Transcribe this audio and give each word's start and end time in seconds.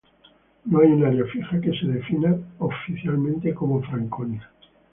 No 0.65 0.79
hay 0.79 0.87
un 0.91 1.05
área 1.05 1.23
fija 1.25 1.61
que 1.61 1.71
se 1.79 1.85
defina 1.85 2.35
oficialmente 2.57 3.53
como 3.53 3.83
Franconia. 3.83 4.49